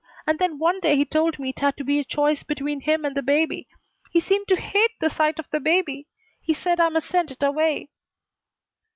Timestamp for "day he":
0.79-1.05